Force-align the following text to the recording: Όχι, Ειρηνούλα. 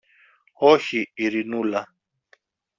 Όχι, 0.59 1.11
Ειρηνούλα. 1.13 1.95